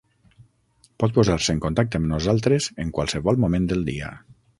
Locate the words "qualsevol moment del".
2.97-3.85